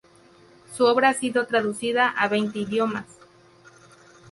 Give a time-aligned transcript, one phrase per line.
[0.75, 3.05] Su obra ha sido traducida a veinte idiomas.